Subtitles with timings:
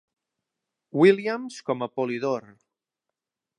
[1.01, 2.53] Williams com a Polydore.